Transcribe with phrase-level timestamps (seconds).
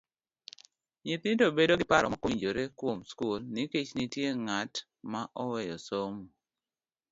[1.03, 4.73] Nyithindo bedo gi paro mokowinjore kuom skul nikech nitie ng'at
[5.11, 6.23] ma oweyo somo.